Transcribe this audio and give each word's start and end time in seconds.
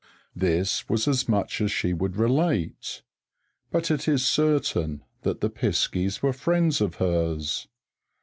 This 0.35 0.89
was 0.89 1.07
as 1.07 1.29
much 1.29 1.61
as 1.61 1.71
she 1.71 1.93
would 1.93 2.15
relate; 2.15 3.03
but 3.69 3.91
it 3.91 4.07
is 4.07 4.25
certain 4.25 5.03
that 5.21 5.41
the 5.41 5.49
piskies 5.51 6.23
were 6.23 6.33
friends 6.33 6.81
of 6.81 6.95
hers. 6.95 7.67